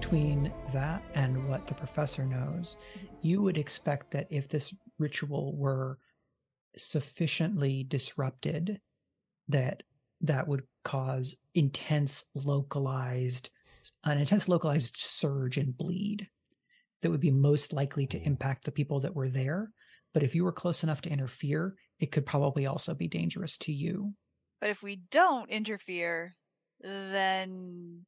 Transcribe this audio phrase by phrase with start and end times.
[0.00, 2.76] between that and what the professor knows,
[3.22, 5.98] you would expect that if this ritual were
[6.76, 8.78] sufficiently disrupted,
[9.48, 9.82] that
[10.20, 13.48] that would cause intense localized,
[14.04, 16.28] an intense localized surge and bleed
[17.00, 18.26] that would be most likely to mm-hmm.
[18.26, 19.70] impact the people that were there.
[20.12, 23.72] But if you were close enough to interfere, it could probably also be dangerous to
[23.72, 24.12] you.
[24.60, 26.34] But if we don't interfere,
[26.82, 28.04] then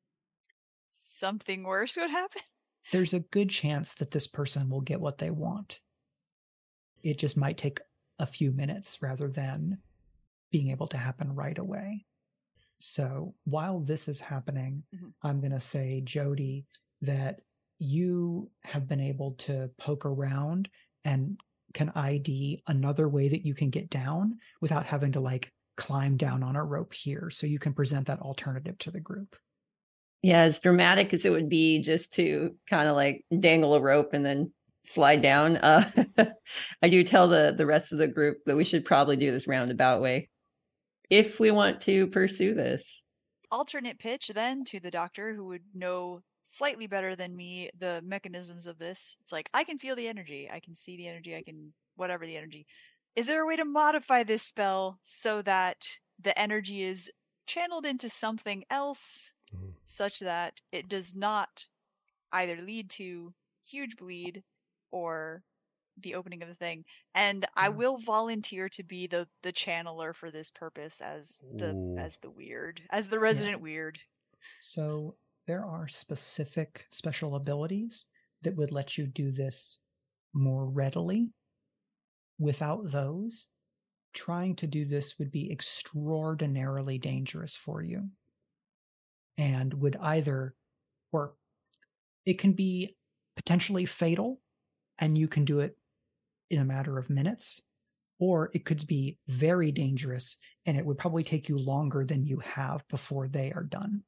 [0.98, 2.42] something worse would happen.
[2.92, 5.80] There's a good chance that this person will get what they want.
[7.02, 7.80] It just might take
[8.18, 9.78] a few minutes rather than
[10.50, 12.06] being able to happen right away.
[12.80, 15.12] So while this is happening, Mhm.
[15.22, 16.66] I'm going to say, Jody,
[17.02, 17.40] that
[17.78, 20.68] you have been able to poke around
[21.04, 21.40] and
[21.74, 26.42] can ID another way that you can get down without having to like climb down
[26.42, 27.30] on a rope here.
[27.30, 29.36] So you can present that alternative to the group.
[30.22, 34.12] Yeah, as dramatic as it would be just to kind of like dangle a rope
[34.12, 34.52] and then
[34.84, 35.58] slide down.
[35.58, 35.90] Uh,
[36.82, 39.46] I do tell the the rest of the group that we should probably do this
[39.46, 40.28] roundabout way
[41.10, 43.02] if we want to pursue this.
[43.50, 48.66] Alternate pitch then to the doctor who would know slightly better than me the mechanisms
[48.66, 49.16] of this.
[49.20, 52.26] It's like I can feel the energy, I can see the energy, I can whatever
[52.26, 52.66] the energy.
[53.16, 55.86] Is there a way to modify this spell so that
[56.20, 57.10] the energy is
[57.46, 59.74] channeled into something else Mm.
[59.84, 61.66] such that it does not
[62.32, 64.44] either lead to huge bleed
[64.90, 65.42] or
[66.00, 67.76] the opening of the thing and i Mm.
[67.76, 71.94] will volunteer to be the the channeler for this purpose as the Ooh.
[71.98, 73.98] as the weird as the resident weird
[74.60, 78.06] So there are specific special abilities
[78.42, 79.78] that would let you do this
[80.34, 81.30] more readily.
[82.38, 83.48] Without those,
[84.12, 88.10] trying to do this would be extraordinarily dangerous for you
[89.38, 90.54] and would either,
[91.12, 91.32] or
[92.26, 92.96] it can be
[93.36, 94.40] potentially fatal
[94.98, 95.78] and you can do it
[96.50, 97.62] in a matter of minutes,
[98.18, 102.38] or it could be very dangerous and it would probably take you longer than you
[102.40, 104.02] have before they are done.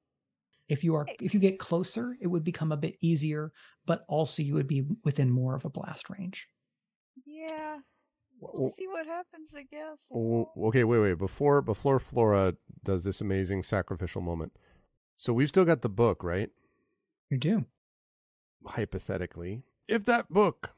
[0.69, 3.53] If you are eh if you get closer it would become a bit easier
[3.87, 6.49] but also you would be within more of a blast range.
[7.25, 7.79] Yeah.
[8.41, 10.09] We'll see what happens i guess.
[10.15, 11.19] Okay, wait, wait.
[11.19, 12.55] Before before Flora
[12.85, 14.53] does this amazing sacrificial moment,
[15.21, 16.49] so we've still got the book, right?
[17.29, 17.67] you do
[18.65, 20.71] Hypothetically, if that book,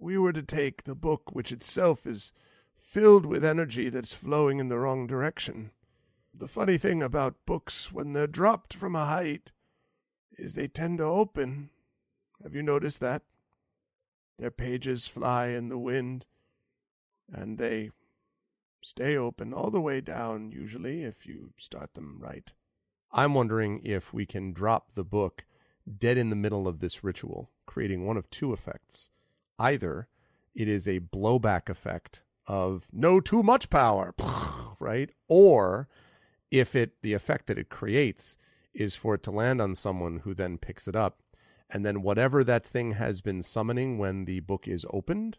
[0.00, 2.32] we were to take the book, which itself is
[2.76, 5.70] filled with energy that's flowing in the wrong direction.
[6.34, 9.52] The funny thing about books when they're dropped from a height
[10.36, 11.70] is they tend to open.
[12.42, 13.22] Have you noticed that?
[14.40, 16.26] Their pages fly in the wind,
[17.32, 17.90] and they
[18.82, 22.52] stay open all the way down, usually, if you start them right.
[23.12, 25.44] I'm wondering if we can drop the book
[25.98, 29.10] dead in the middle of this ritual, creating one of two effects.
[29.58, 30.08] Either
[30.54, 34.14] it is a blowback effect of no too much power,
[34.80, 35.10] right?
[35.28, 35.88] Or
[36.50, 38.36] if it the effect that it creates
[38.72, 41.20] is for it to land on someone who then picks it up
[41.72, 45.38] and then whatever that thing has been summoning when the book is opened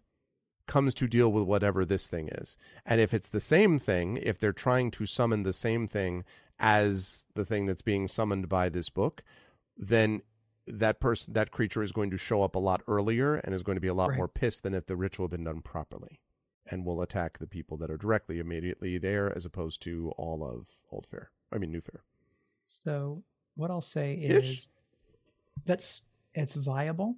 [0.68, 2.58] comes to deal with whatever this thing is.
[2.86, 6.24] And if it's the same thing, if they're trying to summon the same thing
[6.62, 9.24] as the thing that's being summoned by this book,
[9.76, 10.22] then
[10.68, 13.76] that person that creature is going to show up a lot earlier and is going
[13.76, 14.18] to be a lot Right.
[14.18, 16.22] more pissed than if the ritual had been done properly
[16.70, 20.68] and will attack the people that are directly immediately there as opposed to all of
[20.94, 22.02] Oldfaire i mean Newfaire
[22.68, 23.24] so
[23.56, 24.50] what i'll say Ish.
[24.52, 24.68] is
[25.66, 26.04] that's
[26.36, 27.16] it's viable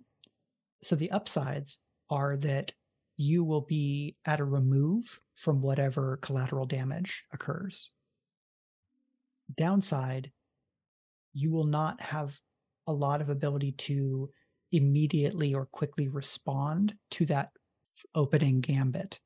[0.82, 1.78] so the upsides
[2.10, 2.72] are that
[3.18, 7.92] you will be at a remove from whatever collateral damage occurs
[9.58, 10.32] downside
[11.34, 12.40] you will not have
[12.88, 14.30] a lot of ability to
[14.72, 17.50] immediately or quickly respond to that
[18.16, 19.20] opening gambit.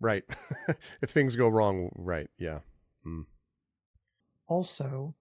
[0.00, 0.24] Right.
[1.02, 2.60] If things go wrong right yeah.
[3.06, 3.24] Mm.
[4.46, 5.14] Also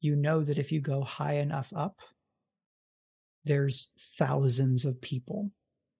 [0.00, 1.96] you know that if you go high enough up
[3.44, 5.50] there's thousands of people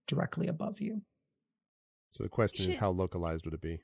[0.06, 1.02] directly above you.
[2.10, 3.80] So the question is how localized would it be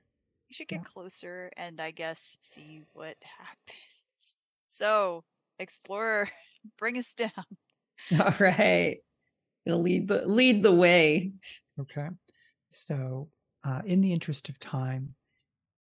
[0.51, 0.85] you should get Yeah.
[0.85, 3.97] closer and i guess see what happens
[4.69, 5.25] so
[5.59, 6.31] explorer
[6.79, 7.31] bring us down
[8.19, 8.99] All right.
[9.67, 11.33] Gonna lead the lead the way.
[11.81, 12.09] okay
[12.71, 13.29] so
[13.65, 15.15] uh, in the interest of time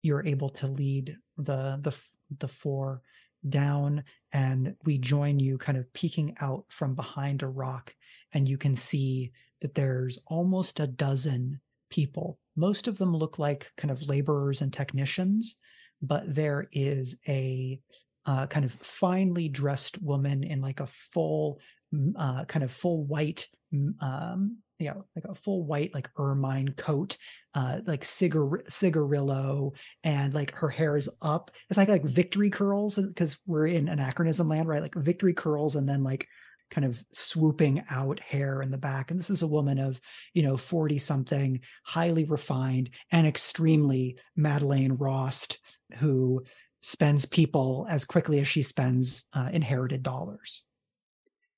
[0.03, 1.97] you're able to lead the the
[2.41, 3.03] the four
[3.49, 4.03] down
[4.33, 7.95] and we join you kind of peeking out from behind a rock
[8.33, 9.31] and you can see
[9.61, 11.61] that there's almost a dozen
[11.91, 15.57] people most of them look like kind of laborers and technicians
[16.03, 17.79] but there is a
[18.27, 21.59] uh, kind of finely dressed woman in like a full,
[21.95, 26.73] mm, uh, kind of full white, mm, um, know, like a full white, like ermine
[26.77, 27.17] coat,
[27.55, 29.73] uh, like cigar- cigarillo,
[30.05, 31.51] and like her hair is up.
[31.69, 34.83] It's like like victory curls because we're in anachronism land, right?
[34.83, 36.27] Like victory curls, and then like
[36.71, 39.11] kind of swooping out hair in the back.
[39.11, 40.01] And this is a woman of,
[40.35, 45.59] you know, 40 something, highly refined and extremely Madeleine Rost,
[45.99, 46.45] who
[46.83, 50.63] spends people as quickly as she spends uh, inherited dollars.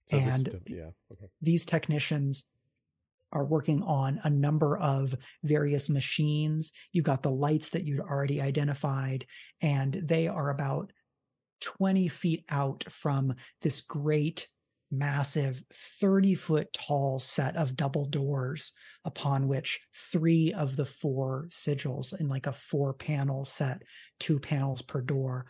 [0.07, 0.91] So and yeah.
[1.13, 1.27] Okay.
[1.41, 2.45] these technicians
[3.33, 6.73] are working on a number of various machines.
[6.93, 9.27] You've got the lights that you'd already identified,
[9.61, 10.93] and they are about
[11.63, 14.49] 20 feet out from this great,
[14.93, 15.65] massive,
[16.01, 18.73] 30 foot tall set of double doors,
[19.05, 19.81] upon which
[20.13, 23.83] three of the four sigils in like a four panel set,
[24.21, 25.47] two panels per door,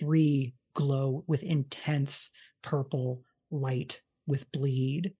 [0.00, 2.30] three glow with intense
[2.62, 5.12] purple light with bleed.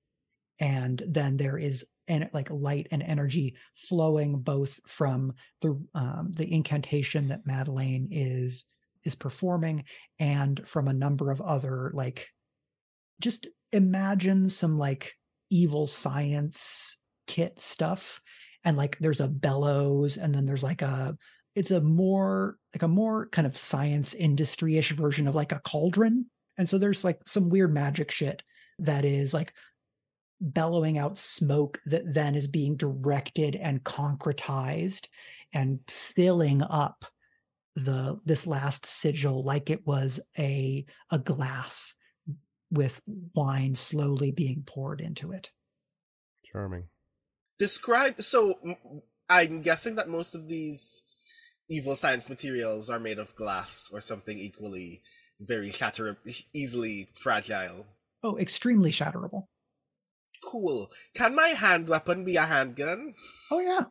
[0.58, 6.52] And then there is and like light and energy flowing both from the um, the
[6.52, 8.64] incantation that Madeleine is
[9.04, 9.84] is performing
[10.18, 12.28] and from a number of other like
[13.20, 15.14] just imagine some like
[15.50, 18.20] evil science kit stuff
[18.64, 21.16] and like there's a bellows and then there's like a
[21.54, 26.26] it's a more like a more kind of science industry-ish version of like a cauldron.
[26.58, 28.42] And so there's like some weird magic shit
[28.78, 29.52] that is like
[30.40, 35.08] bellowing out smoke that then is being directed and concretized
[35.52, 37.04] and filling up
[37.76, 41.94] the this last sigil like it was a a glass
[42.72, 43.00] with
[43.34, 45.50] wine slowly being poured into it
[46.50, 46.84] Charming.
[47.58, 48.20] Describe.
[48.20, 48.58] So
[49.28, 51.02] I'm guessing that most of these
[51.70, 55.02] evil science materials are made of glass or something equally
[55.40, 56.18] very shatter,
[56.52, 57.86] easily fragile.
[58.22, 59.46] oh extremely shatterable
[60.44, 60.90] Cool.
[61.14, 63.14] Can my hand weapon be a handgun?
[63.50, 63.84] oh yeah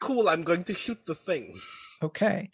[0.00, 0.28] Cool.
[0.28, 1.54] I'm going to shoot the thing.
[2.02, 2.50] Okay.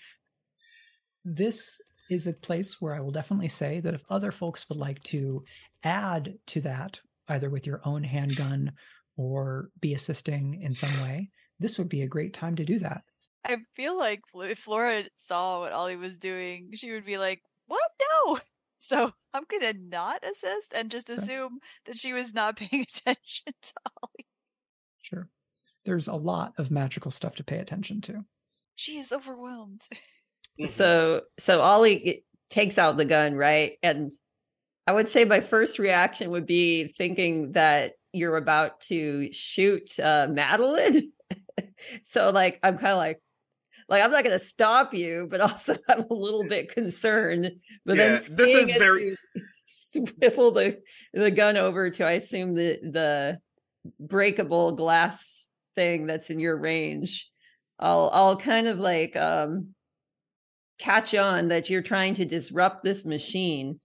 [1.25, 5.03] This is a place where I will definitely say that if other folks would like
[5.05, 5.45] to
[5.83, 8.73] add to that, either with your own handgun
[9.17, 13.03] or be assisting in some way, this would be a great time to do that.
[13.45, 17.91] I feel like if Flora saw what Ollie was doing, she would be like, "What?
[18.01, 18.39] No!"
[18.81, 23.73] So I'm gonna not assist and just assume that she was not paying attention to
[24.01, 24.27] Ollie.
[25.03, 25.29] Sure.
[25.85, 28.25] There's a lot of magical stuff to pay attention to.
[28.77, 29.83] She is overwhelmed.
[30.61, 30.69] Mhm.
[30.69, 33.73] So so Ollie takes out the gun, right?
[33.83, 34.11] And
[34.87, 40.27] I would say my first reaction would be thinking that you're about to shoot uh,
[40.31, 41.13] Madeline.
[42.05, 43.21] so like I'm kind of like
[43.89, 47.53] like I'm not going to stop you, but also I'm a little bit concerned.
[47.85, 49.17] But Yeah, then this is very-
[49.67, 50.79] swivel the
[51.15, 53.39] the gun over to I assume the the
[54.01, 57.29] breakable glass thing that's in your range.
[57.79, 59.75] I'll I'll kind of like um
[60.79, 63.81] catch on that you're trying to disrupt this machine.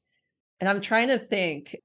[0.60, 1.76] And I'm trying to think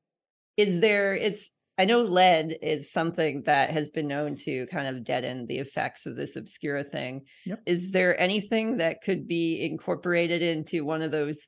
[0.56, 5.04] is there it's I know lead is something that has been known to kind of
[5.04, 7.22] deaden the effects of this obscure thing.
[7.46, 7.60] Yep.
[7.66, 11.38] Is there anything that could be incorporated into one of those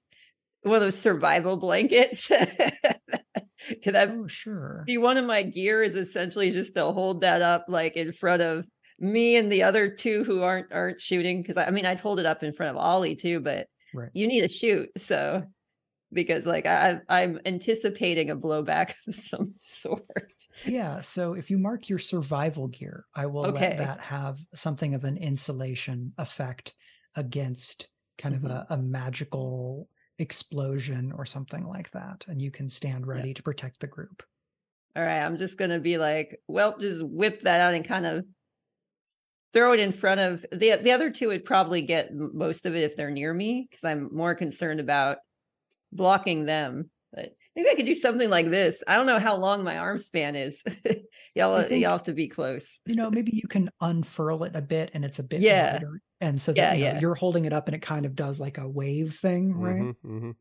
[0.63, 2.29] one of those survival blankets?
[3.85, 4.85] Could that Oh, sure.
[4.87, 8.41] be one of my gear is essentially just to hold that up like in front
[8.43, 8.65] of
[9.01, 12.21] me and the other two who aren't aren't shooting because I, I mean I'd hold
[12.21, 14.11] it up in front of Ollie too, but Right.
[14.13, 15.43] you need to shoot so
[16.13, 20.33] because like I I'm anticipating a blowback of some sort.
[20.65, 21.01] Yeah.
[21.01, 23.71] So if you mark your survival gear, I will Okay.
[23.71, 26.75] let that have something of an insulation effect
[27.17, 27.89] against
[28.19, 28.73] kind of a, mm-hmm.
[28.75, 29.89] a magical
[30.19, 32.25] explosion or something like that.
[32.29, 34.23] And you can stand ready to protect the group.
[34.95, 38.25] All right, I'm just gonna be like, well, just whip that out and kind of
[39.53, 42.83] throw it in front of the the other two would probably get most of it
[42.85, 45.19] if they're near me because I'm more concerned about
[45.93, 46.91] blocking them.
[47.13, 48.85] But maybe I could do something like this.
[48.87, 50.63] I don't know how long my arm span is.
[51.35, 52.79] y'all, think- y'all have to be close.
[52.87, 55.73] You know, maybe you can unfurl it a bit and it's a bit Yeah.
[55.73, 56.01] wider.
[56.21, 57.01] And so that Yeah, you know, yeah.
[57.01, 59.81] you're holding it up and it kind of does like a wave thing, right?
[59.83, 60.23] Mhm, mhm.
[60.29, 60.35] All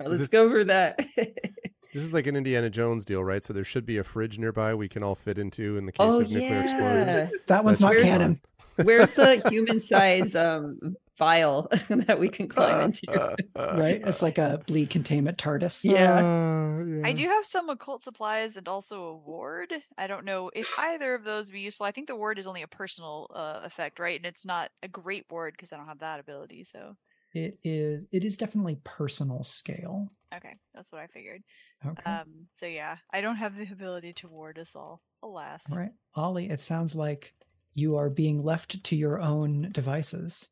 [0.00, 1.04] right, let's this- go over that.
[1.94, 3.44] This is like an Indiana Jones deal, right?
[3.44, 6.06] So there should be a fridge nearby we can all fit into in the case
[6.12, 7.08] oh of nuclear explosion.
[7.08, 7.28] yeah.
[7.46, 8.40] That So one's that not should be canon.
[8.82, 13.36] Where's the human size um vial that we can climb into?
[13.56, 14.00] right?
[14.06, 15.82] It's like a bleed containment TARDIS.
[15.82, 16.14] Yeah.
[16.22, 19.72] Uh, I do have some occult supplies and also a ward.
[19.96, 21.86] I don't know if either of those would be useful.
[21.86, 24.16] I think the ward is only a personal uh, effect, right?
[24.16, 26.62] And it's not a great ward because I don't have that ability.
[26.62, 26.96] So
[27.34, 30.10] It is it is definitely personal scale.
[30.34, 31.42] Okay, that's what I figured.
[31.86, 32.02] Okay.
[32.10, 35.70] Um, so yeah, I don't have the ability to ward us all, alas.
[35.70, 35.92] All right.
[36.14, 37.34] Ollie, it sounds like
[37.74, 40.48] you are being left to your own devices.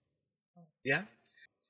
[0.84, 1.02] Yeah.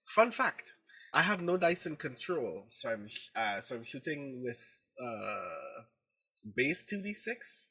[0.05, 0.75] Fun fact:
[1.13, 4.59] I have no dice in control, so I'm uh, so I'm shooting with
[5.03, 5.83] uh
[6.55, 7.69] base two d six.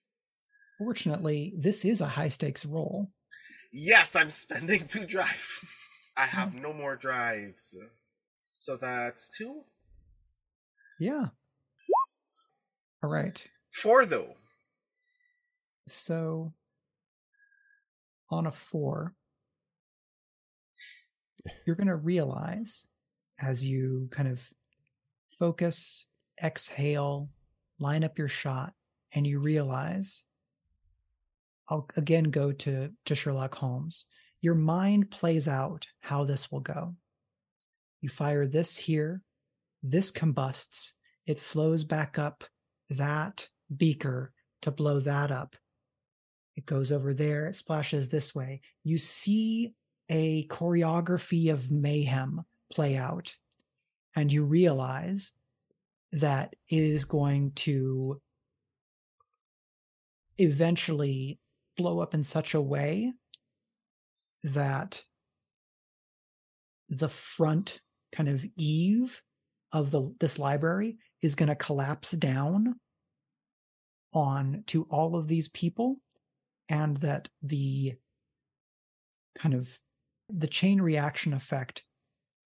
[0.77, 3.11] Fortunately, this is a high stakes roll.
[3.71, 5.59] Yes, I'm spending two drive.
[6.17, 6.59] I have oh.
[6.59, 7.75] no more drives,
[8.49, 9.63] so that's two.
[10.99, 11.27] Yeah.
[13.03, 13.45] All right.
[13.71, 14.35] Four though.
[15.87, 16.53] So
[18.29, 19.13] on a four,
[21.65, 22.87] you're going to realize
[23.39, 24.41] as you kind of
[25.37, 26.07] focus,
[26.43, 27.29] exhale,
[27.79, 28.73] line up your shot,
[29.13, 30.23] and you realize
[31.69, 34.05] I'll again go to, to Sherlock Holmes.
[34.45, 36.93] Your mind plays out how this will go.
[37.99, 39.23] You fire this here,
[39.81, 40.93] this combusts,
[41.25, 42.43] it flows back up
[42.91, 45.55] that beaker to blow that up.
[46.55, 48.61] It goes over there, it splashes this way.
[48.83, 49.73] You see
[50.09, 53.35] a choreography of mayhem play out,
[54.15, 55.31] and you realize
[56.11, 58.21] that it is going to
[60.37, 61.39] eventually
[61.75, 63.11] blow up in such a way
[64.45, 65.01] that
[66.89, 67.81] the front
[68.15, 69.21] kind of eave
[69.71, 72.75] of the this library is going to collapse down
[74.13, 75.97] on to all of these people
[76.69, 77.93] and that the
[79.37, 79.77] kind of
[80.29, 81.83] the chain reaction effect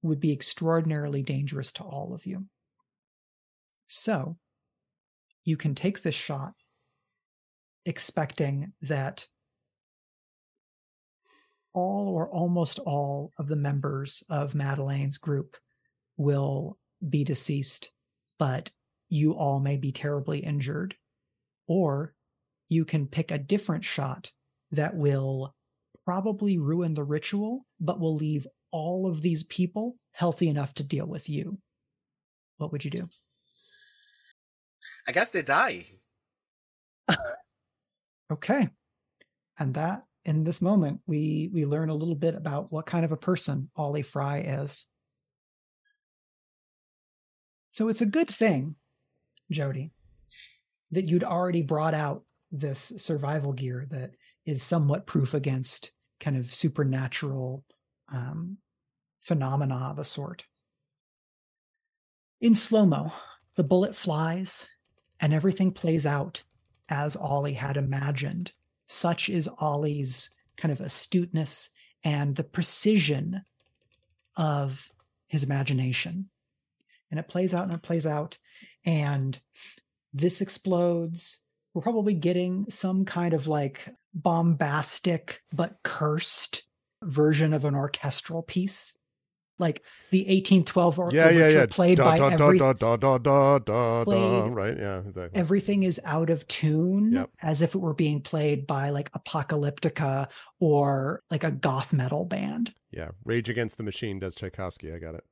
[0.01, 2.45] would be extraordinarily dangerous to all of you.
[3.89, 4.37] So
[5.43, 6.53] you can take this shot
[7.85, 9.27] expecting that
[11.73, 15.55] all or almost all of the members of Madeleine's group
[16.17, 16.77] will
[17.09, 17.91] be deceased,
[18.37, 18.71] but
[19.07, 20.95] you all may be terribly injured.
[21.67, 22.13] Or
[22.67, 24.31] you can pick a different shot
[24.71, 25.55] that will
[26.05, 31.05] probably ruin the ritual, but will leave all of these people healthy enough to deal
[31.05, 31.59] with you.
[32.57, 33.07] What would you do?
[35.07, 35.85] I guess they die.
[38.31, 38.69] Okay.
[39.57, 43.11] And that in this moment we we learn a little bit about what kind of
[43.11, 44.85] a person Ollie Fry is.
[47.71, 48.75] So it's a good thing,
[49.49, 49.91] Jody,
[50.91, 54.11] that you'd already brought out this survival gear that
[54.45, 57.65] is somewhat proof against kind of supernatural
[58.13, 58.57] um,
[59.21, 60.45] phenomena of a sort.
[62.39, 63.11] In slow mo,
[63.55, 64.69] the bullet flies
[65.19, 66.43] and everything plays out
[66.87, 68.51] as Ollie had imagined.
[68.89, 71.69] Such is Ollie's kind of astuteness
[72.03, 73.45] and the precision
[74.35, 74.89] of
[75.27, 76.29] his imagination.
[77.11, 78.39] And it plays out and it plays out.
[78.83, 79.39] And
[80.11, 81.37] this explodes.
[81.73, 86.63] We're probably getting some kind of like bombastic but cursed
[87.03, 88.97] version of an orchestral piece.
[89.59, 91.65] Like the 1812 or Yeah, yeah, yeah.
[91.69, 94.77] played da, by da, every da, da, da, da, da, da, Right?
[94.77, 95.39] Yeah, exactly.
[95.39, 97.29] everything is out of tune Yep.
[97.41, 100.27] as if it were being played by like apocalyptica
[100.59, 103.09] or like a goth metal band yeah.
[103.23, 104.91] Rage Against the Machine does Tchaikovsky.
[104.91, 105.23] I got it.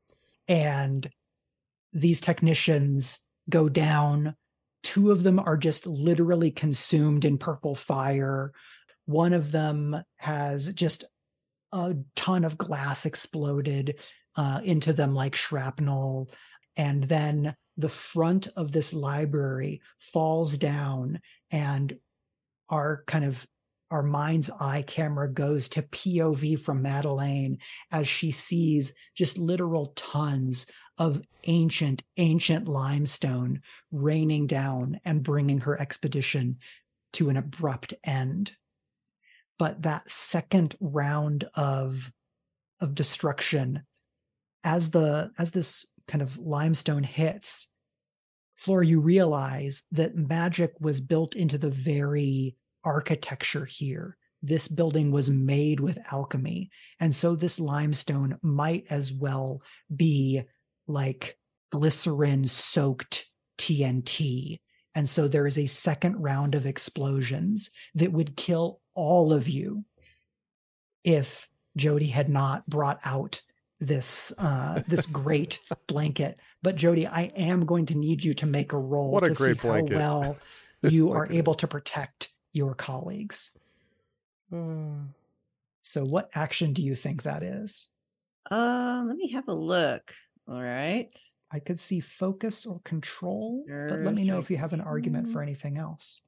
[0.48, 1.10] and
[1.94, 3.20] these technicians
[3.50, 4.36] go down
[4.84, 8.52] two of them are just literally consumed in purple fire
[9.06, 11.06] one of them has just
[11.72, 14.00] a ton of glass exploded
[14.36, 16.30] uh, into them like shrapnel
[16.76, 21.20] and then the front of this library falls down
[21.52, 21.98] and
[22.70, 23.46] our kind of
[23.90, 27.58] our mind's eye camera goes to POV from Madeleine
[27.92, 30.66] as she sees just literal tons
[30.98, 36.58] of ancient, ancient limestone raining down and bringing her expedition
[37.14, 38.52] to an abrupt end.
[39.60, 42.12] But that second round of
[42.80, 43.84] of destruction,
[44.64, 47.68] as the as this kind of limestone hits,
[48.56, 54.18] floor you realize that magic was built into the very architecture here.
[54.42, 56.70] This building was made with alchemy.
[57.00, 59.62] And so this limestone might as well
[59.96, 60.44] be
[60.88, 61.38] like
[61.72, 63.26] glycerin soaked
[63.58, 64.60] TNT.
[64.96, 69.86] And so there is a second round of explosions that would kill all of you
[71.04, 73.42] if Jody had not brought out
[73.80, 76.40] this uh this great blanket.
[76.64, 79.36] But Jody, I am going to need you to make a roll What a to
[79.36, 79.94] great see blanket.
[79.94, 80.38] how well
[80.82, 83.52] This you are able to protect your colleagues.
[84.54, 85.06] Uh,
[85.82, 87.90] So what action do you think that is?
[88.52, 90.12] Uh, let me have a look.
[90.48, 91.10] All right.
[91.52, 94.82] I could see focus or control, but let Nerve me know if you have an
[94.82, 96.22] argument for anything else.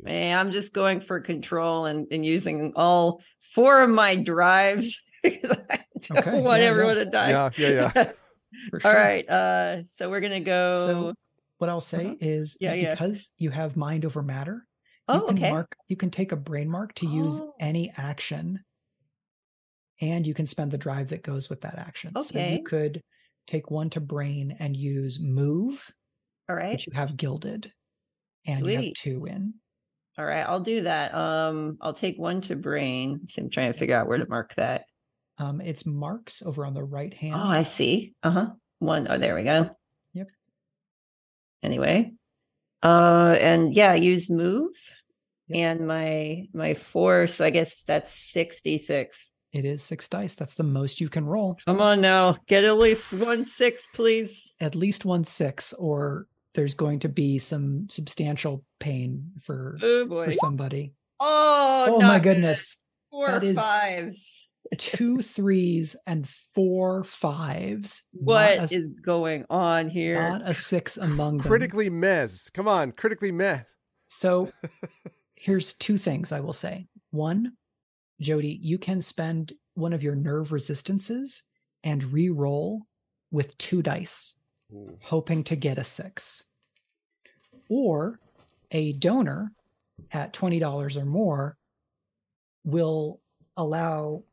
[0.00, 3.20] Man, I'm just going for control and, and using all
[3.54, 7.04] four of my drives because I don't Okay, want yeah, everyone yeah.
[7.04, 7.30] to die.
[7.30, 8.12] Yeah, yeah, yeah.
[8.74, 8.92] All sure.
[8.94, 9.28] right.
[9.28, 10.86] Uh, so we're gonna go.
[10.86, 11.14] So
[11.58, 12.14] what I'll say Uh-huh.
[12.20, 12.94] is Yeah, yeah.
[12.94, 14.66] because you have mind over matter,
[15.08, 15.50] you oh, can okay.
[15.50, 17.54] mark you can take a brain mark to use Oh.
[17.60, 18.60] any action
[20.00, 22.12] and you can spend the drive that goes with that action.
[22.14, 22.56] So Okay.
[22.56, 23.00] you could
[23.46, 25.90] take one to brain and use move,
[26.48, 26.72] all right.
[26.72, 27.72] which you have gilded,
[28.46, 29.54] and you have two in.
[30.18, 30.42] All right.
[30.46, 31.14] I'll do that.
[31.14, 33.20] Um, I'll take one to brain.
[33.28, 34.84] So I'm trying to figure out where to mark that.
[35.38, 37.34] Um, it's marks over on the right hand.
[37.36, 38.12] Oh, I see.
[38.22, 38.46] Uh huh.
[38.78, 39.06] One.
[39.10, 39.70] Oh, there we go.
[40.12, 40.26] Yep.
[41.62, 42.12] Anyway,
[42.82, 44.72] uh, and yeah, use move,
[45.48, 45.58] Yep.
[45.58, 47.28] and my my four.
[47.28, 49.30] So I guess that's sixty six.
[49.52, 50.34] It is six dice.
[50.34, 51.56] That's the most you can roll.
[51.66, 54.54] Come on now, get at least one six, please.
[54.60, 60.26] At least one six, or there's going to be some substantial pain for Oh boy.
[60.26, 60.94] for somebody.
[61.20, 62.34] Oh, Oh my not good.
[62.34, 62.76] goodness.
[63.10, 64.26] Four that is- fives.
[64.78, 68.02] two threes and four fives.
[68.12, 70.28] What not is going on here?
[70.28, 71.46] not a six among them.
[71.46, 72.52] Critically mez.
[72.52, 73.64] Come on, critically mez.
[74.08, 74.50] So
[75.36, 76.86] here's two things I will say.
[77.10, 77.52] One,
[78.20, 81.42] Jody, you can spend one of your nerve resistances
[81.82, 82.82] and re-roll
[83.30, 84.34] with two dice,
[84.72, 84.98] Ooh.
[85.02, 86.44] hoping to get a six.
[87.68, 88.18] Or
[88.70, 89.52] a donor
[90.10, 91.56] at $20 or more
[92.64, 93.20] will
[93.56, 94.24] allow,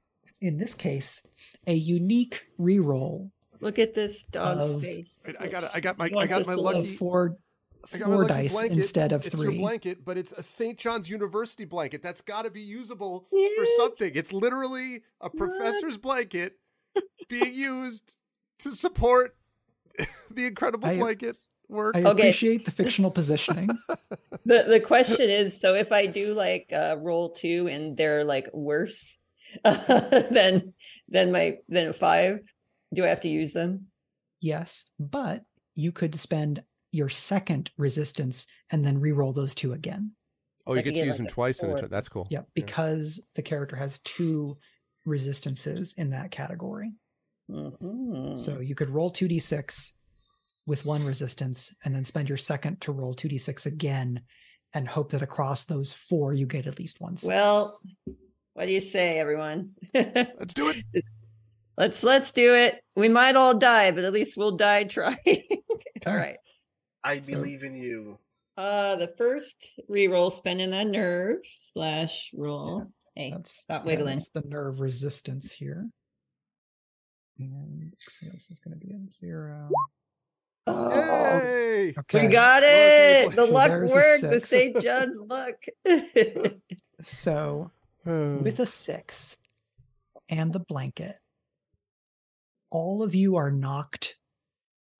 [0.42, 1.26] in this case,
[1.68, 3.32] a unique re-roll
[3.62, 5.10] Look at this dog's Of- face.
[5.28, 7.38] I, I got I got my I got my to lucky four,
[7.94, 8.78] I got my four lucky dice blanket.
[8.78, 9.54] instead of it's three.
[9.56, 10.78] your blanket, but it's a St.
[10.78, 12.02] John's University blanket.
[12.02, 14.14] That's got to be usable for something.
[14.16, 16.58] It's literally a professor's blanket
[17.30, 18.16] being used
[18.60, 19.36] to support
[20.32, 21.96] the incredible I- blanket work.
[21.96, 22.10] I Okay.
[22.30, 23.70] appreciate the fictional positioning.
[24.46, 28.48] The the question is, so if I do like uh, roll two and they're like
[28.54, 29.16] worse
[29.64, 30.74] than
[31.08, 32.40] than my than five,
[32.94, 33.88] do I have to use them?
[34.42, 35.44] yes, but
[35.76, 40.14] you could spend your second resistance and then re-roll those two again.
[40.66, 41.90] oh, you could get to use like them a twice in a turn.
[41.90, 42.26] That's cool.
[42.32, 44.58] Yeah, because the character has two
[45.06, 46.92] resistances in that category.
[47.50, 48.38] Mhm.
[48.38, 49.94] So you could roll 2d6
[50.66, 54.22] with one resistance and then spend your second to roll 2d6 again
[54.74, 57.28] and hope that across those four you get at least one six.
[57.28, 57.80] well,
[58.54, 59.74] what do you say, everyone?
[59.94, 61.04] Let's do it.
[61.78, 62.80] let's let's do it.
[62.96, 65.18] We might all die, but at least we'll die trying.
[65.26, 65.58] all right.
[66.06, 66.16] Okay.
[66.16, 66.38] right.
[67.04, 68.20] I So- believe in you.
[68.58, 69.56] Uh, the first
[69.90, 71.38] reroll, spending that nerve
[71.74, 72.88] slash roll.
[73.16, 74.18] Hey, that's stop yeah, wiggling.
[74.18, 75.88] that's the nerve resistance here.
[77.40, 79.70] And let's see, this is going to be a zero.
[80.68, 81.96] Oh, Yay!
[81.98, 82.28] Okay.
[82.28, 82.72] we got Look,
[83.34, 83.36] it.
[83.36, 84.22] The so luck there's worked.
[84.22, 84.40] The.
[84.42, 84.82] St.
[84.84, 85.56] John's luck.
[87.06, 87.72] So
[88.06, 89.38] with a six
[90.28, 91.16] and the blanket,
[92.70, 94.16] all of you are knocked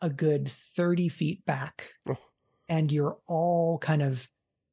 [0.02, 2.16] a good 30 feet back, Oh.
[2.70, 4.28] and you're all kind of,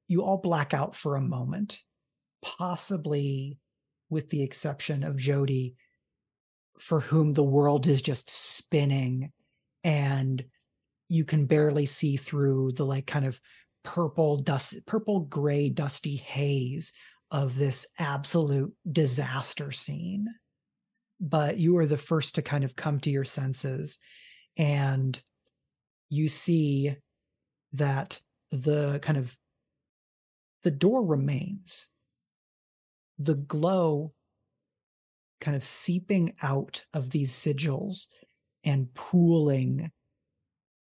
[0.06, 1.80] you all black out for a moment,
[2.42, 3.58] possibly
[4.08, 5.74] with the exception of Jody,
[6.78, 9.32] for whom the world is just spinning
[9.84, 10.44] and
[11.08, 13.40] you can barely see through the like kind of
[13.84, 16.92] purple dust purple gray dusty haze
[17.30, 20.26] of this absolute disaster scene.
[21.20, 23.98] But you are the first to kind of come to your senses
[24.56, 25.20] and
[26.08, 26.96] you see
[27.72, 29.36] that the kind of
[30.62, 31.88] the door remains.
[33.18, 34.12] The glow
[35.40, 38.06] kind of seeping out of these sigils
[38.64, 39.90] and pooling,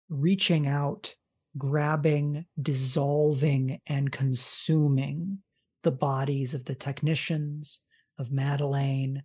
[0.09, 1.15] reaching out,
[1.57, 5.39] grabbing, dissolving, and consuming
[5.83, 7.81] the bodies of the technicians,
[8.19, 9.23] of Madeleine,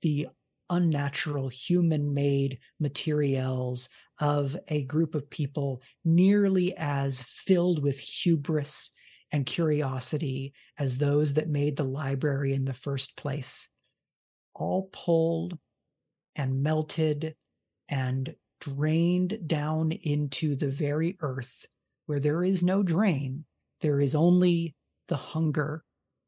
[0.00, 0.26] the
[0.70, 3.88] unnatural human made materials
[4.20, 8.90] of a group of people nearly as filled with hubris
[9.32, 13.68] and curiosity as those that made the library in the first place,
[14.54, 15.58] all pulled
[16.36, 17.34] and melted
[17.88, 21.66] and drained down into the very earth
[22.06, 23.44] where there is no drain,
[23.80, 24.74] there is only
[25.08, 25.84] the hunger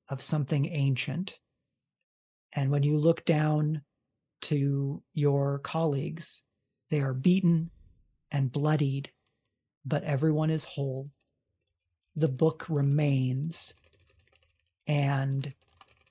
[0.08, 1.38] of something ancient.
[2.52, 3.82] And when you look down
[4.42, 6.42] to your colleagues,
[6.90, 7.70] they are beaten
[8.30, 9.10] and bloodied,
[9.84, 11.10] but everyone is whole.
[12.16, 13.74] The book remains,
[14.87, 15.52] and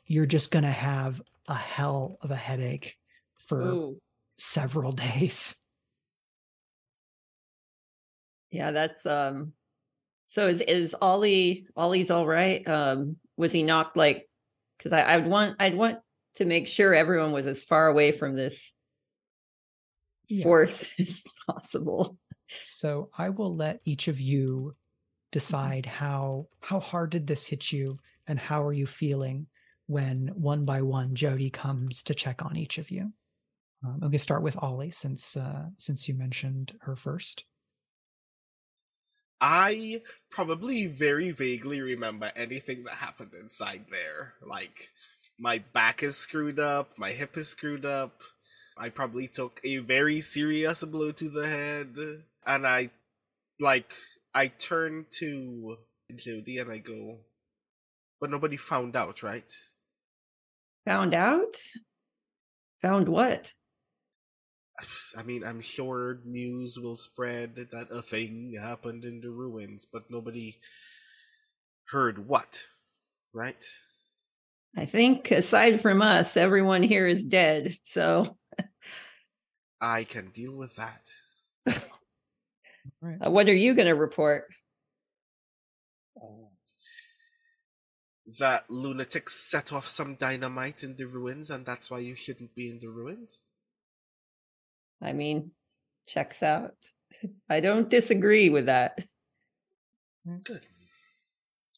[0.06, 2.98] you're just going to have a hell of a headache
[3.40, 4.00] for Ooh.
[4.40, 5.56] several days.
[8.52, 9.54] Yeah, that's um
[10.26, 12.68] so is is Ollie Ollie's all right?
[12.68, 14.30] Um was he knocked like
[14.78, 16.00] because I I'd want I'd want
[16.36, 18.74] to make sure everyone was as far away from this
[20.28, 20.44] Yeah.
[20.44, 22.18] force as possible.
[22.64, 24.76] So I will let each of you
[25.32, 29.48] decide how how hard did this hit you and how are you feeling
[29.88, 33.12] when one by one Jody comes to check on each of you.
[33.84, 37.44] Um, I'm going to start with Ollie since uh, since you mentioned her first.
[39.42, 44.36] I probably very vaguely remember anything that happened inside there.
[44.42, 44.90] Like,
[45.38, 48.22] my back is screwed up, my hip is screwed up.
[48.78, 51.96] I probably took a very serious blow to the head.
[52.46, 52.90] And I,
[53.60, 53.94] like,
[54.34, 55.78] I turn to
[56.16, 57.18] Jody and I go,
[58.22, 59.54] but nobody found out, right?
[60.86, 61.56] Found out?
[62.82, 63.54] Found what?
[65.18, 70.10] I mean, I'm sure news will spread that a thing happened in the ruins, but
[70.10, 70.60] nobody
[71.86, 72.60] heard what,
[73.34, 73.64] right?
[74.76, 77.78] I think aside from us, everyone here is dead.
[77.84, 78.38] So
[79.80, 81.10] I can deal with that.
[83.02, 83.18] Right.
[83.26, 84.44] uh, what are you going to report?
[88.40, 92.70] That lunatics set off some dynamite in the ruins, and that's why you shouldn't be
[92.70, 93.40] in the ruins?
[95.02, 95.52] I mean,
[96.08, 96.76] checks out.
[97.50, 98.98] I don't disagree with that.
[100.46, 100.66] Good.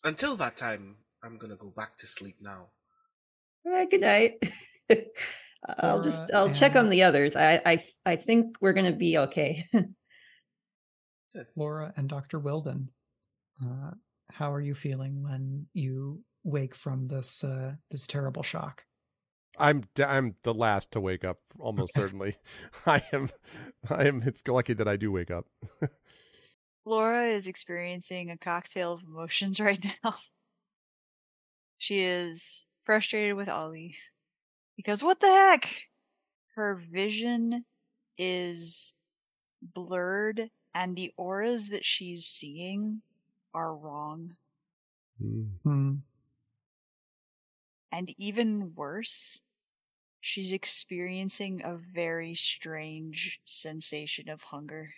[0.04, 2.68] Until that time, I'm gonna go back to sleep now.
[3.66, 4.34] All right, good night.
[5.80, 7.36] I'll just I'll check on the others.
[7.36, 9.68] I I I think we're gonna be okay.
[11.56, 12.40] Laura and Dr.
[12.40, 12.90] Wilden,
[13.62, 13.92] uh,
[14.32, 18.86] how are you feeling when you wake from this uh, this terrible shock?
[19.58, 22.06] I'm d- I'm the last to wake up, almost Okay.
[22.06, 22.36] certainly.
[22.86, 23.30] I am,
[23.90, 24.24] I am.
[24.26, 25.48] It's lucky that I do wake up.
[26.86, 30.16] Laura is experiencing a cocktail of emotions right now.
[31.78, 33.96] She is frustrated with Ollie
[34.78, 35.70] because what the heck?
[36.56, 37.66] Her vision
[38.18, 38.96] is
[39.62, 43.02] blurred and the auras that she's seeing
[43.54, 44.36] are wrong.
[45.20, 45.96] Hmm.
[47.92, 49.42] And even worse,
[50.22, 54.90] she's experiencing a very strange sensation of hunger.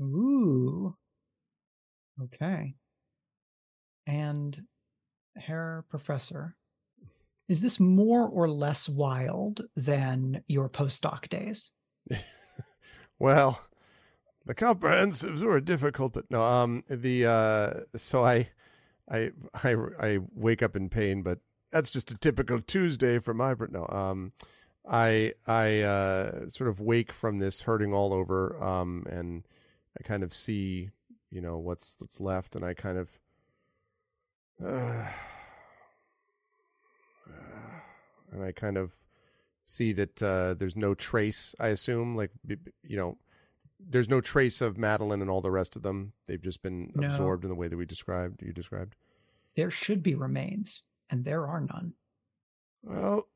[0.00, 0.96] Ooh.
[2.22, 2.74] Okay.
[4.06, 4.62] And
[5.36, 6.54] Herr Professor,
[7.48, 11.72] is this more or less wild than your postdoc days?
[13.18, 13.62] Well,
[14.44, 16.42] the comprehensives were difficult, but no.
[16.42, 18.50] Um, the uh, so I,
[19.10, 19.30] I,
[19.62, 21.38] I, I wake up in pain, but
[21.70, 23.54] that's just a typical Tuesday for my.
[23.70, 23.86] No.
[23.88, 24.32] Um,
[24.88, 28.62] I, I uh, sort of wake from this hurting all over.
[28.62, 29.46] Um, and
[29.98, 30.90] I kind of see,
[31.30, 33.10] you know, what's what's left, and I kind of.
[34.62, 35.06] Uh,
[38.32, 38.96] and I kind of
[39.64, 41.54] see that uh, there's no trace.
[41.58, 42.30] I assume, like
[42.82, 43.18] you know,
[43.88, 46.12] there's no trace of Madeline and all the rest of them.
[46.26, 47.06] They've just been No.
[47.06, 48.42] absorbed in the way that we described.
[48.42, 48.96] You described.
[49.54, 51.94] There should be remains, and there are none.
[52.82, 53.28] Well,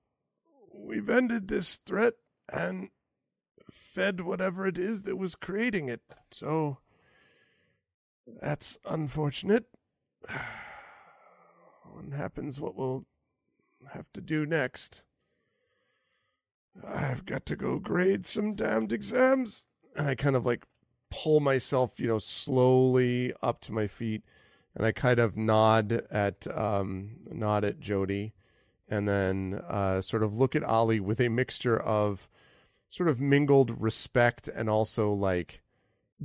[0.74, 2.14] we've ended this threat
[2.52, 2.90] and
[3.70, 6.02] fed whatever it is that was creating it.
[6.30, 6.78] So
[8.40, 9.66] that's unfortunate.
[11.92, 13.04] What happens, what we'll
[13.92, 15.04] have to do next.
[16.86, 19.66] I've got to go grade some damned exams.
[19.96, 20.66] And I kind of like
[21.10, 24.22] pull myself, you know, slowly up to my feet
[24.74, 28.32] and I kind of nod at um nod at Jody
[28.88, 32.28] and then uh, sort of look at Ollie with a mixture of
[32.88, 35.62] sort of mingled respect and also like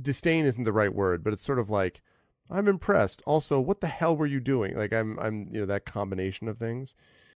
[0.00, 2.02] disdain isn't the right word, but it's sort of like
[2.50, 3.22] I'm impressed.
[3.26, 4.76] Also, what the hell were you doing?
[4.76, 6.94] Like I'm I'm you know that combination of things.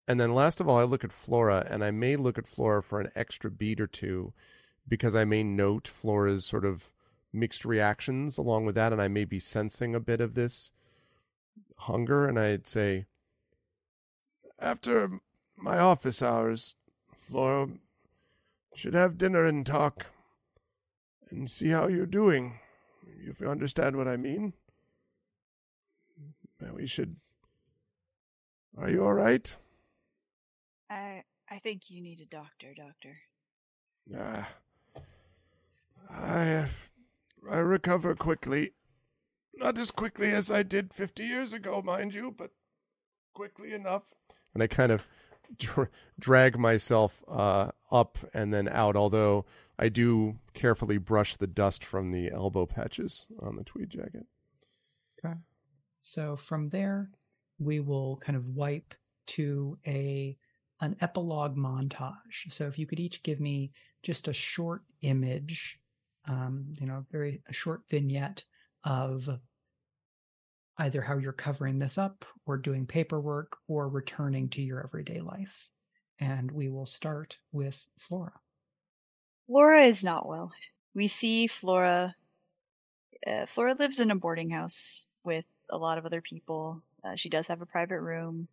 [0.06, 2.82] And then last of all, I look at Flora and I may look at Flora
[2.82, 4.32] for an extra beat or two
[4.88, 6.92] because I may note Flora's sort of
[7.32, 10.72] mixed reactions along with that and I may be sensing a bit of this
[11.76, 13.06] hunger and I'd say
[14.58, 15.20] after
[15.56, 16.74] my office hours,
[17.16, 17.68] Flora
[18.74, 20.06] should have dinner and talk
[21.30, 22.58] and see how you're doing.
[23.26, 24.54] If you understand what I mean.
[26.74, 27.16] We should.
[28.76, 29.56] Are you all right?
[30.90, 33.18] I I think you need a doctor, doctor.
[34.16, 34.48] Ah,
[36.10, 36.66] I
[37.50, 38.72] I recover quickly.
[39.54, 42.52] Not as quickly as I did 50 years ago, mind you, but
[43.34, 44.14] quickly enough.
[44.54, 45.06] And I kind of
[45.58, 48.96] dr- drag myself uh, up and then out.
[48.96, 49.46] Although
[49.78, 54.26] I do carefully brush the dust from the elbow patches on the tweed jacket.
[55.24, 55.34] Okay.
[56.02, 57.10] So from there,
[57.58, 58.94] we will kind of wipe
[59.28, 60.36] to a
[60.80, 62.50] an epilogue montage.
[62.50, 65.80] So if you could each give me just a short image,
[66.28, 68.44] um, you know, very a short vignette
[68.84, 69.28] of
[70.78, 75.68] either how you're covering this up or doing paperwork or returning to your everyday life.
[76.20, 78.32] And we will start with Flora.
[79.46, 80.52] Flora is not well.
[80.94, 82.14] We see Flora.
[83.26, 86.82] Uh, Flora lives in a boarding house with a lot of other people.
[87.04, 88.48] Uh, she does have a private room.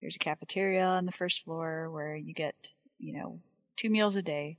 [0.00, 2.54] There's a cafeteria on the first floor where you get,
[2.98, 3.40] you know,
[3.76, 4.58] two meals a day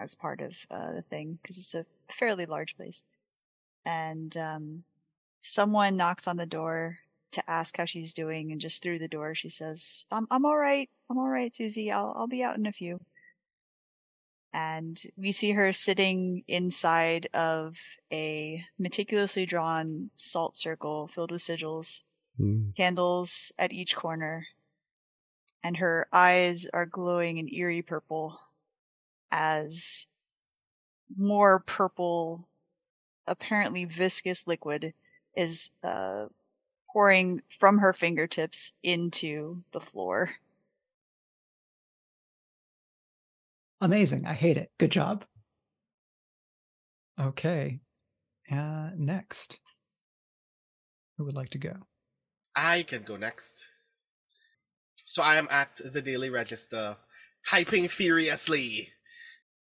[0.00, 3.04] as part of uh, the thing because it's a fairly large place.
[3.84, 4.84] And um,
[5.42, 6.98] someone knocks on the door
[7.32, 10.56] to ask how she's doing, and just through the door she says, "I'm I'm all
[10.56, 10.90] right.
[11.10, 11.90] I'm all right, Susie.
[11.90, 13.00] I'll I'll be out in a few."
[14.54, 17.78] And we see her sitting inside of
[18.12, 22.04] a meticulously drawn salt circle filled with sigils,
[22.40, 22.74] Mm.
[22.76, 24.46] candles at each corner,
[25.62, 28.40] and her eyes are glowing an eerie purple
[29.30, 30.08] as
[31.16, 32.48] more purple,
[33.26, 34.94] apparently viscous liquid
[35.36, 36.26] is uh,
[36.92, 40.30] pouring from her fingertips into the floor.
[43.80, 44.26] Amazing.
[44.26, 44.70] I hate it.
[44.78, 45.24] Good job.
[47.20, 47.80] Okay.
[48.50, 49.58] Uh, next.
[51.18, 51.74] Who would like to go?
[52.54, 53.66] I can go next.
[55.04, 56.96] So I am at the Daily Register,
[57.48, 58.88] typing furiously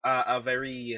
[0.02, 0.96] uh, a very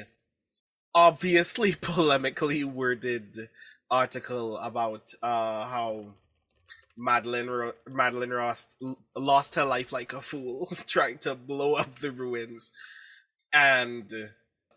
[0.93, 3.49] obviously polemically worded
[3.91, 6.13] article about uh, how
[6.97, 8.67] Madeline Ro- Madeline Ross
[9.15, 12.71] lost her life like a fool trying to blow up the ruins,
[13.53, 14.11] and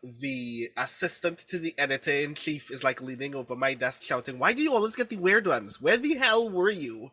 [0.03, 4.53] the assistant to the editor in chief is like leaning over my desk shouting, "Why
[4.53, 5.81] do you always get the weird ones?
[5.81, 7.11] Where the hell were you?"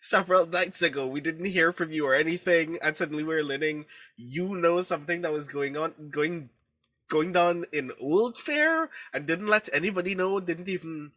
[0.00, 3.86] Several nights ago, we didn't hear from you or anything, and suddenly we we're learning
[4.16, 6.50] you know something that was going on, going,
[7.08, 10.40] going down in Oldfaire, and didn't let anybody know.
[10.40, 11.12] Didn't even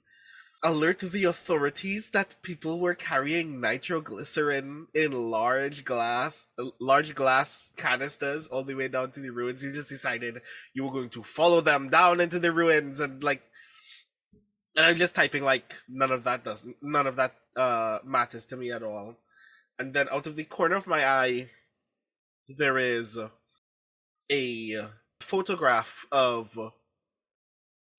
[0.64, 6.48] alert the authorities that people were carrying nitroglycerin in large glass
[6.80, 10.40] large glass canisters all the way down to the ruins you just decided
[10.74, 13.42] you were going to follow them down into the ruins and like
[14.78, 18.56] and i'm just typing like none of that does none of that uh matters to
[18.56, 19.16] me at all
[19.80, 21.50] and then out of the corner of my eye
[22.48, 23.18] there is
[24.32, 24.92] a
[25.22, 26.58] photograph of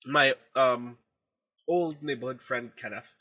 [0.07, 0.99] my um
[1.69, 3.15] old neighborhood friend Kenneth.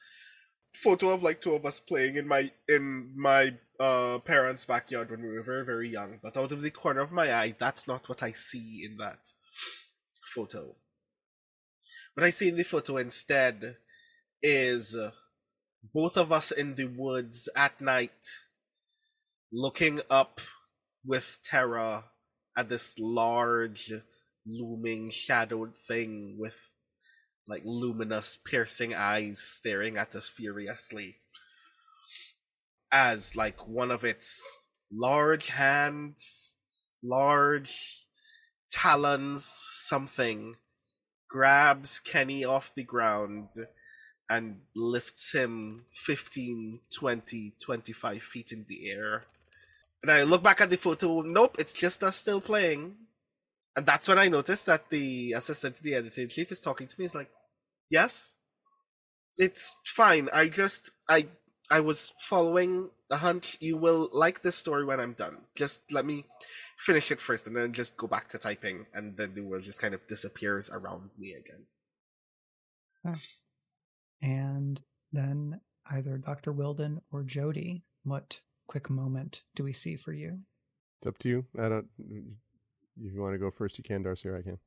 [0.73, 5.21] Photo of like two of us playing in my in my uh parents' backyard when
[5.21, 6.19] we were very very young.
[6.21, 9.29] But out of the corner of my eye, that's not what I see in that
[10.33, 10.75] photo.
[12.13, 13.77] What I see in the photo instead
[14.41, 14.97] is
[15.93, 18.27] both of us in the woods at night,
[19.51, 20.39] looking up
[21.05, 22.03] with terror
[22.61, 23.91] at this large,
[24.45, 26.55] looming, shadowed thing with
[27.47, 31.17] like luminous, piercing eyes staring at us furiously.
[32.91, 36.57] As like one of its large hands,
[37.03, 38.05] large
[38.71, 40.55] talons, something,
[41.27, 43.47] grabs Kenny off the ground
[44.29, 49.23] and lifts him 15, 20, 25 feet in the air.
[50.01, 52.95] And I look back at the photo, nope, it's just us still playing.
[53.75, 56.87] And that's when I noticed that the assistant to the editor in chief is talking
[56.87, 57.05] to me.
[57.05, 57.29] He's like,
[57.89, 58.35] "Yes,
[59.37, 60.27] it's fine.
[60.33, 61.27] I just I
[61.69, 63.57] I was following a hunch.
[63.61, 65.45] You will like this story when I'm done.
[65.55, 66.25] Just let me
[66.77, 69.79] finish it first, and then just go back to typing, and then the world just
[69.79, 71.65] kind of disappears around me again."
[74.21, 74.81] And
[75.13, 76.51] then either Dr.
[76.51, 80.39] Wilden or Jody, what quick moment do we see for you?
[80.99, 81.45] It's up to you.
[81.59, 81.87] I don't.
[81.99, 84.57] If you want to go first, you can, Darcy, or I can.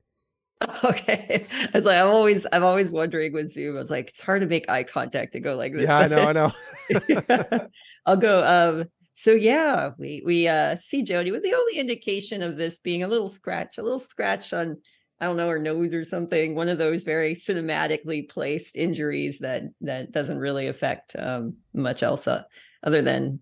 [0.84, 1.46] Okay.
[1.72, 3.78] It's like I'm always I'm always wondering with Zoom.
[3.78, 5.84] It's like it's hard to make eye contact and go like this.
[5.84, 7.68] Yeah, I know, I know.
[8.06, 8.44] I'll go.
[8.44, 13.02] Um, so yeah, we we uh see Jody with the only indication of this being
[13.02, 14.76] a little scratch, a little scratch on
[15.20, 16.54] I don't know her nose or something.
[16.54, 22.26] One of those very cinematically placed injuries that that doesn't really affect um, much else
[22.28, 22.42] uh,
[22.82, 23.40] other than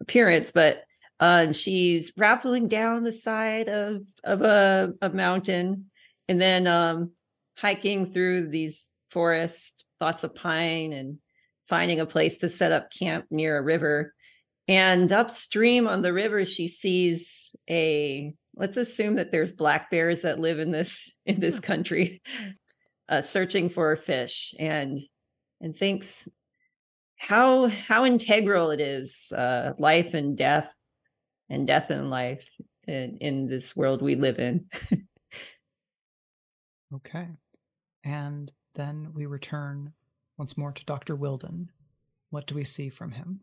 [0.00, 0.50] appearance.
[0.52, 0.84] But
[1.20, 5.86] uh, she's rappelling down the side of of a, a mountain,
[6.28, 7.12] and then um,
[7.56, 11.18] hiking through these forests, lots of pine, and
[11.68, 14.12] finding a place to set up camp near a river.
[14.68, 18.32] And upstream on the river, she sees a.
[18.58, 22.20] Let's assume that there's black bears that live in this in this country,
[23.08, 25.00] uh, searching for fish, and
[25.60, 26.28] and thinks
[27.16, 30.68] how how integral it is, uh, life and death,
[31.48, 32.48] and death and life
[32.86, 34.66] in, in this world we live in.
[36.94, 37.28] Okay.
[38.04, 39.92] And then we return
[40.38, 41.16] once more to Dr.
[41.16, 41.70] Wilden.
[42.30, 43.40] What do we see from him?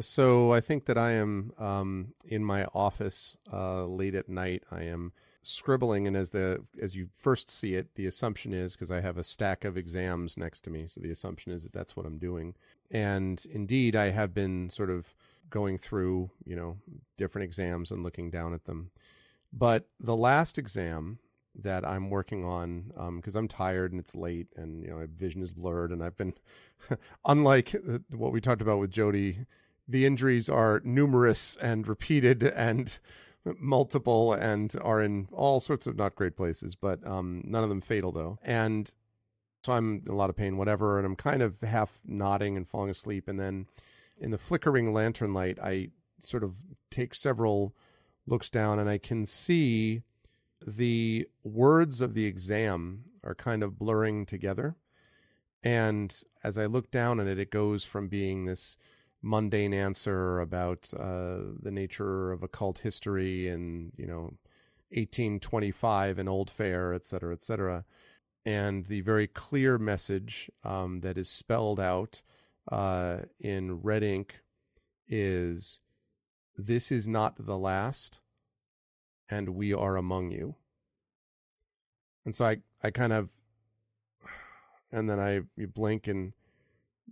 [0.00, 4.64] So I think that I am um, in my office uh, late at night.
[4.70, 8.90] I am scribbling, and as the as you first see it, the assumption is because
[8.90, 10.86] I have a stack of exams next to me.
[10.86, 12.54] So the assumption is that that's what I'm doing.
[12.92, 15.14] And indeed, I have been sort of
[15.50, 16.76] going through you know
[17.16, 18.90] different exams and looking down at them.
[19.52, 21.18] But the last exam
[21.54, 25.06] that I'm working on because um, I'm tired and it's late and you know my
[25.06, 26.34] vision is blurred and I've been
[27.26, 27.74] unlike
[28.10, 29.46] what we talked about with Jody
[29.86, 32.98] the injuries are numerous and repeated and
[33.58, 37.80] multiple and are in all sorts of not great places but um, none of them
[37.80, 38.92] fatal though and
[39.64, 42.66] so I'm in a lot of pain whatever and I'm kind of half nodding and
[42.66, 43.66] falling asleep and then
[44.20, 45.88] in the flickering lantern light I
[46.20, 46.56] sort of
[46.90, 47.74] take several
[48.26, 50.02] looks down and I can see
[50.66, 54.76] the words of the exam are kind of blurring together.
[55.62, 58.76] And as I look down at it, it goes from being this
[59.20, 64.34] mundane answer about uh, the nature of occult history and, you know,
[64.90, 67.84] 1825 and Oldfaire, et cetera, et cetera.
[68.44, 72.22] And the very clear message um, that is spelled out
[72.70, 74.40] uh, in red ink
[75.06, 75.80] is
[76.56, 78.20] this is not the last
[79.28, 80.56] and we are among you.
[82.24, 83.30] And so I, I kind of,
[84.90, 86.34] and then I you blink and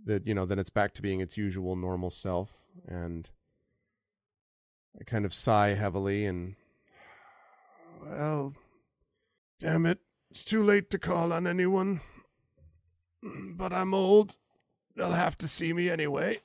[0.05, 2.67] that, you know, then it's back to being its usual normal self.
[2.87, 3.29] And
[4.99, 6.55] I kind of sigh heavily and,
[8.01, 8.53] well,
[9.59, 9.99] damn it.
[10.31, 11.99] It's too late to call on anyone.
[13.21, 14.37] But I'm old.
[14.95, 16.39] They'll have to see me anyway.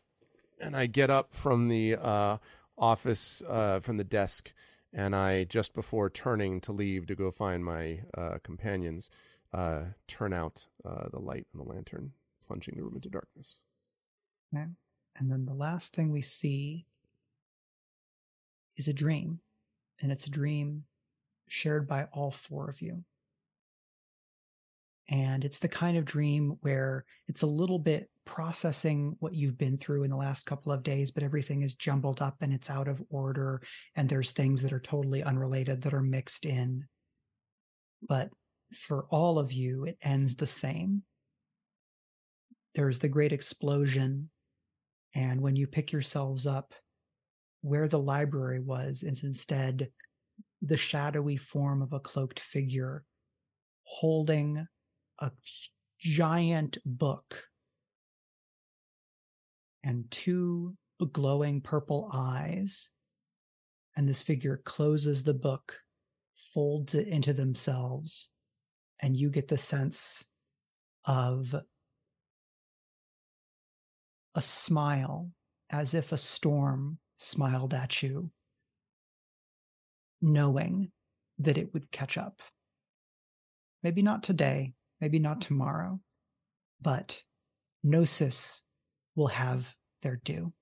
[0.61, 2.39] And I get up from the uh,
[2.77, 4.53] office, uh, from the desk,
[4.93, 9.09] and I, just before turning to leave to go find my uh, companions,
[9.55, 12.11] uh, turn out uh, the light on the lantern,
[12.45, 13.61] plunging the room into darkness.
[14.53, 14.67] Okay.
[15.17, 16.87] And then the last thing we see
[18.77, 19.39] is a dream,
[20.01, 20.87] and it's a dream
[21.47, 23.05] shared by all four of you.
[25.09, 29.79] And it's the kind of dream where it's a little bit processing what you've been
[29.79, 32.89] through in the last couple of days, but everything is jumbled up and it's out
[32.89, 33.63] of order.
[33.95, 36.85] And there's things that are totally unrelated that are mixed in.
[38.09, 38.31] But
[38.75, 41.03] for all of you, it ends the same.
[42.75, 44.31] There's the great explosion.
[45.15, 46.75] And when you pick yourselves up,
[47.63, 49.89] where the library was is instead
[50.63, 53.05] the shadowy form of a cloaked figure
[53.85, 54.67] holding
[55.19, 55.31] a
[55.99, 57.45] giant book
[59.83, 60.77] and two
[61.13, 62.91] glowing purple eyes.
[63.97, 65.75] And this figure closes the book,
[66.53, 68.31] folds it into themselves,
[69.01, 70.25] and you get the sense
[71.05, 71.55] of
[74.35, 75.31] a smile
[75.71, 78.31] as if a storm smiled at you,
[80.21, 80.91] knowing
[81.39, 82.41] that it would catch up.
[83.83, 86.01] Maybe not today, maybe not tomorrow,
[86.81, 87.23] but
[87.83, 88.63] Gnosis
[89.15, 90.53] will have their due.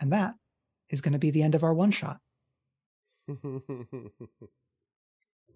[0.00, 0.34] And that
[0.90, 2.18] is going to be the end of our one shot.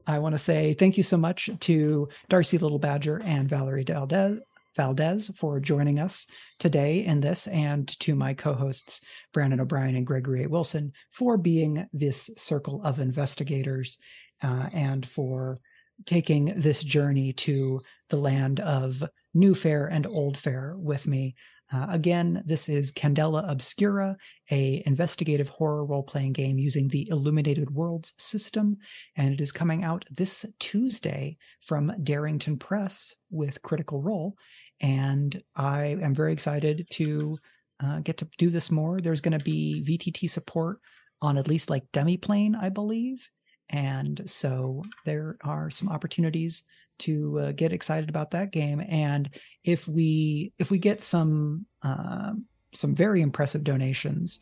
[0.06, 4.40] I want to say thank you so much to Darcy Little Badger and Valerie Valdez,
[4.76, 6.26] Valdez for joining us
[6.58, 9.00] today in this, and to my co hosts,
[9.32, 10.48] Brandon O'Brien and Gregory A.
[10.48, 13.98] Wilson, for being this circle of investigators
[14.42, 15.60] uh, and for
[16.06, 19.02] taking this journey to the land of
[19.36, 21.34] Newfaire and Oldfaire with me.
[21.72, 24.16] Uh, again, this is Candela Obscura,
[24.50, 28.76] a investigative horror role-playing game using the Illuminated Worlds system,
[29.16, 34.34] and it is coming out this Tuesday from Darrington Press with Critical Role.
[34.80, 37.38] And I am very excited to
[37.82, 39.00] uh, get to do this more.
[39.00, 40.80] There's going to be VTT support
[41.22, 43.28] on at least like Demiplane, I believe,
[43.70, 46.64] and so there are some opportunities
[46.98, 48.84] to uh, get excited about that game.
[48.88, 49.30] And
[49.64, 52.32] if we if we get some uh,
[52.72, 54.40] some very impressive donations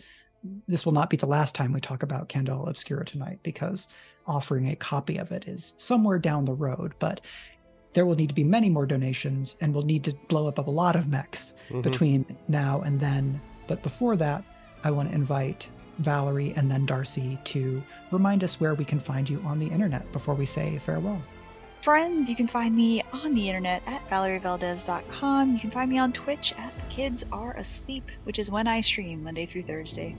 [0.66, 3.88] this will not be the last time we talk about Candela Obscura tonight because
[4.26, 6.94] offering a copy of it is somewhere down the road.
[6.98, 7.20] But
[7.92, 10.70] there will need to be many more donations and we'll need to blow up a
[10.70, 11.80] lot of mechs mm-hmm.
[11.80, 13.40] between now and then.
[13.66, 14.44] But before that,
[14.84, 15.68] I want to invite
[15.98, 20.10] Valerie and then Darcy to remind us where we can find you on the internet
[20.12, 21.20] before we say farewell.
[21.82, 25.52] Friends, you can find me on the internet at valerievaldez.com.
[25.52, 29.22] You can find me on Twitch at Kids Are Asleep, which is when I stream
[29.22, 30.16] Monday through Thursday.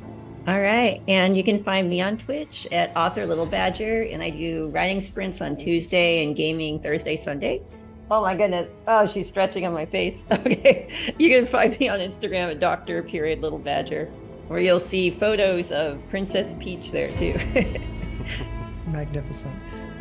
[0.47, 1.01] All right.
[1.07, 4.03] And you can find me on Twitch at Author Little Badger.
[4.03, 7.61] And I do writing sprints on Tuesday and gaming Thursday, Sunday.
[8.09, 8.69] Oh my goodness.
[8.88, 10.23] Oh, she's stretching on my face.
[10.32, 11.13] Okay.
[11.19, 13.03] You can find me on Instagram at Dr.
[13.03, 14.09] Period Little Badger,
[14.50, 17.39] where you'll see photos of Princess Peach there too.
[18.88, 19.54] Magnificent.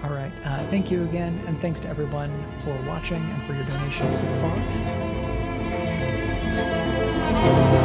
[0.03, 0.33] All right.
[0.45, 1.39] Uh, thank you again.
[1.47, 2.33] And thanks to everyone
[2.65, 4.27] for watching and for your donations so
[7.61, 7.78] far.